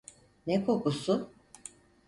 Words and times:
Ne 0.47 0.65
kokusu? 0.65 1.29